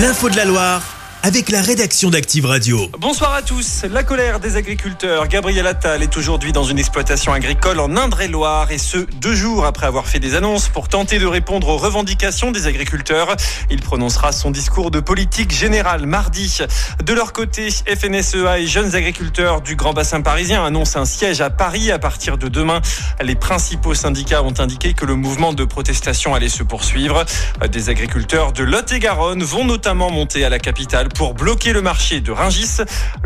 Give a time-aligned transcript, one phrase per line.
[0.00, 0.89] L'info de la Loire
[1.22, 2.90] avec la rédaction d'Active Radio.
[2.98, 3.84] Bonsoir à tous.
[3.90, 5.28] La colère des agriculteurs.
[5.28, 9.86] Gabriel Attal est aujourd'hui dans une exploitation agricole en Indre-et-Loire et ce, deux jours après
[9.86, 13.36] avoir fait des annonces pour tenter de répondre aux revendications des agriculteurs.
[13.70, 16.60] Il prononcera son discours de politique générale mardi.
[17.04, 21.50] De leur côté, FNSEA et jeunes agriculteurs du Grand Bassin parisien annoncent un siège à
[21.50, 22.80] Paris à partir de demain.
[23.22, 27.26] Les principaux syndicats ont indiqué que le mouvement de protestation allait se poursuivre.
[27.70, 32.30] Des agriculteurs de Lot-et-Garonne vont notamment monter à la capitale pour bloquer le marché de
[32.30, 32.78] Ringis.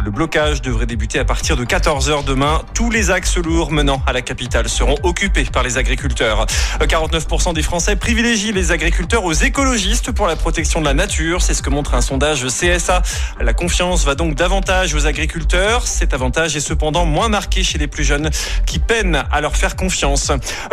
[0.02, 2.62] Le blocage devrait débuter à partir de 14h demain.
[2.74, 6.46] Tous les axes lourds menant à la capitale seront occupés par les agriculteurs.
[6.80, 11.42] 49% des Français privilégient les agriculteurs aux écologistes pour la protection de la nature.
[11.42, 13.02] C'est ce que montre un sondage CSA.
[13.40, 15.86] La confiance va donc davantage aux agriculteurs.
[15.86, 18.30] Cet avantage est cependant moins marqué chez les plus jeunes
[18.66, 20.32] qui peinent à leur faire confiance.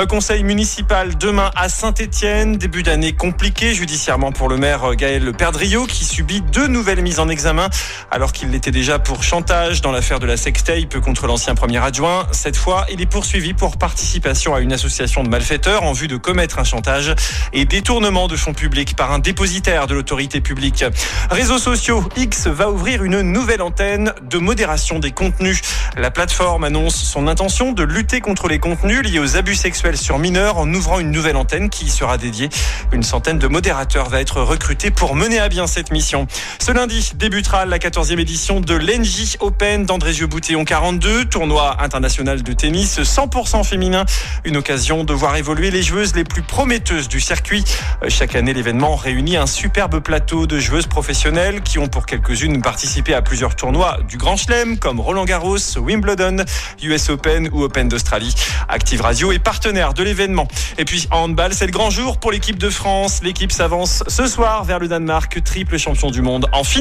[0.09, 2.57] Conseil municipal demain à Saint-Etienne.
[2.57, 7.29] Début d'année compliqué judiciairement pour le maire Gaël Perdriau qui subit deux nouvelles mise en
[7.29, 7.69] examen
[8.09, 12.27] alors qu'il l'était déjà pour chantage dans l'affaire de la sextape contre l'ancien premier adjoint.
[12.31, 16.17] Cette fois, il est poursuivi pour participation à une association de malfaiteurs en vue de
[16.17, 17.13] commettre un chantage
[17.53, 20.83] et détournement de fonds publics par un dépositaire de l'autorité publique.
[21.29, 25.61] Réseaux sociaux, X va ouvrir une nouvelle antenne de modération des contenus.
[25.97, 30.19] La plateforme annonce son intention de lutter contre les contenus liés aux abus sexuels sur
[30.19, 32.49] mineurs en ouvrant une nouvelle antenne qui y sera dédiée.
[32.91, 36.27] Une centaine de modérateurs va être recrutés pour mener à bien cette mission.
[36.59, 42.99] Ce lundi, débutera la 14e édition de l'Engie Open d'Andrézieux-Boutéon 42, tournoi international de tennis
[42.99, 44.05] 100% féminin.
[44.43, 47.63] Une occasion de voir évoluer les joueuses les plus prometteuses du circuit.
[48.09, 53.13] Chaque année, l'événement réunit un superbe plateau de joueuses professionnelles qui ont pour quelques-unes participé
[53.13, 56.43] à plusieurs tournois du Grand Chelem comme Roland Garros, Wimbledon,
[56.83, 58.35] US Open ou Open d'Australie.
[58.67, 60.47] Active Radio est partenaire de l'événement.
[60.77, 63.21] Et puis en handball, c'est le grand jour pour l'équipe de France.
[63.23, 66.80] L'équipe s'avance ce soir vers le Danemark, triple champion du monde en finale